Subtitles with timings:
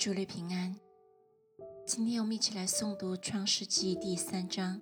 [0.00, 0.74] 主内平安。
[1.86, 4.80] 今天我们一起来诵读《创世纪》第三章，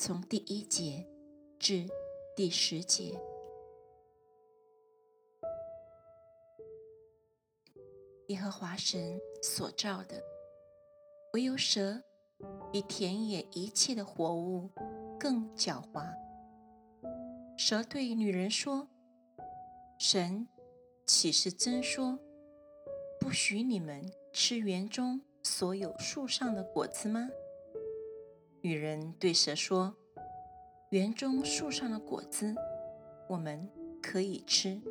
[0.00, 1.06] 从第一节
[1.60, 1.86] 至
[2.34, 3.16] 第十节。
[8.26, 10.20] 耶和华神所造的，
[11.34, 12.02] 唯有蛇
[12.72, 14.68] 比田野一切的活物
[15.20, 16.04] 更狡猾。
[17.56, 18.88] 蛇对女人说
[20.00, 20.48] ：“神
[21.06, 22.18] 岂是真说，
[23.20, 27.30] 不许你们吃园中？”所有树上的果子吗？
[28.60, 29.94] 女人对蛇说
[30.90, 32.54] ：“园中树上的果子，
[33.28, 33.66] 我们
[34.02, 34.82] 可以吃；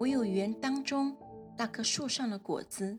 [0.00, 1.14] 唯有园当中
[1.56, 2.98] 那棵树上的果子，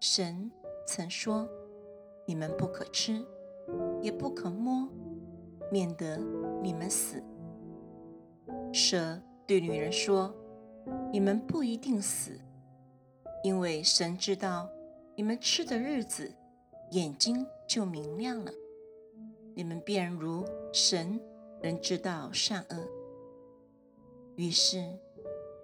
[0.00, 0.50] 神
[0.86, 1.48] 曾说，
[2.26, 3.24] 你们不可吃，
[4.02, 4.86] 也不可摸，
[5.70, 6.18] 免得
[6.62, 7.22] 你们死。”
[8.74, 10.34] 蛇对女人说
[11.10, 12.38] ：“你们不一定死，
[13.42, 14.68] 因为神知道。”
[15.16, 16.32] 你们吃的日子，
[16.92, 18.50] 眼睛就明亮了，
[19.54, 21.20] 你们便如神，
[21.62, 22.88] 能知道善恶。
[24.36, 24.98] 于是，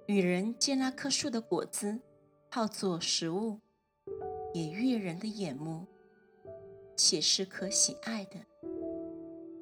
[0.04, 1.98] 女人见那棵树的果子
[2.50, 3.60] 好做食物，
[4.52, 5.86] 也悦人的眼目，
[6.94, 8.38] 且是可喜爱的，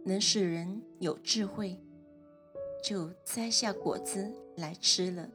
[0.05, 1.79] 能使人有智慧，
[2.83, 5.31] 就摘下果子来吃了，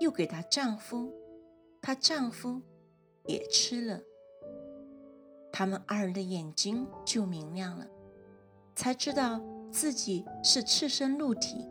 [0.00, 1.12] 又给她丈夫，
[1.80, 2.62] 她丈夫。
[3.26, 4.00] 也吃了，
[5.52, 7.86] 他们二人的眼睛就明亮了，
[8.74, 11.68] 才知道自己是赤身露体，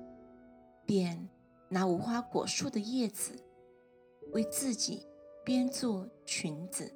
[0.85, 1.27] 便
[1.67, 3.43] 拿无花果树的叶子
[4.31, 5.05] 为自己
[5.43, 6.93] 编做裙子。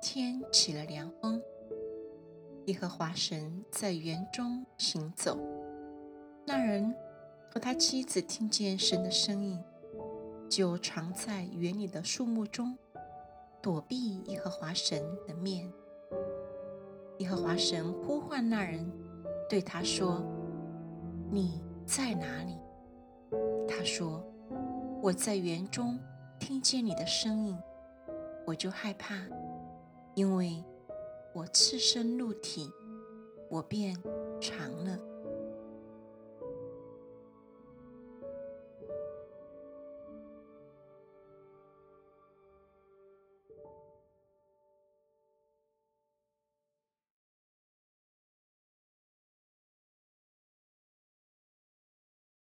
[0.00, 1.42] 天起了凉风，
[2.66, 5.36] 耶和华神在园中行走，
[6.46, 6.94] 那人
[7.50, 9.58] 和他妻子听见神的声音。
[10.48, 12.76] 就藏在园里的树木中，
[13.60, 15.70] 躲避耶和华神的面。
[17.18, 18.90] 耶和华神呼唤那人，
[19.48, 20.22] 对他说
[21.30, 22.56] ：“你在哪里？”
[23.68, 24.24] 他说
[25.02, 25.98] ：“我在园中，
[26.38, 27.56] 听见你的声音，
[28.46, 29.14] 我就害怕，
[30.14, 30.62] 因为
[31.32, 32.70] 我赤身露体，
[33.48, 33.96] 我便
[34.40, 34.98] 藏了。”